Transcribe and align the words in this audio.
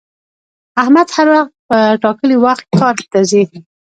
احمد 0.81 1.07
هر 1.15 1.27
وخت 1.35 1.53
په 1.69 1.77
ټاکلي 2.03 2.37
وخت 2.45 2.65
کار 2.79 2.95
ته 3.11 3.19
ځي 3.29 3.43